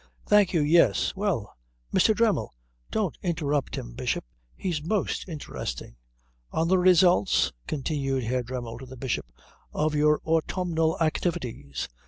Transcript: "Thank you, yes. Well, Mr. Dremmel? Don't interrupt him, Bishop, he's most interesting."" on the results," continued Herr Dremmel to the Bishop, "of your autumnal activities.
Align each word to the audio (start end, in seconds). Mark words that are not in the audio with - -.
"Thank 0.25 0.51
you, 0.51 0.61
yes. 0.63 1.15
Well, 1.15 1.55
Mr. 1.93 2.15
Dremmel? 2.15 2.49
Don't 2.89 3.15
interrupt 3.21 3.75
him, 3.75 3.93
Bishop, 3.93 4.25
he's 4.55 4.83
most 4.83 5.29
interesting."" 5.29 5.95
on 6.51 6.69
the 6.69 6.79
results," 6.79 7.53
continued 7.67 8.23
Herr 8.23 8.41
Dremmel 8.41 8.79
to 8.79 8.87
the 8.87 8.97
Bishop, 8.97 9.27
"of 9.71 9.93
your 9.93 10.19
autumnal 10.25 10.97
activities. 10.99 11.87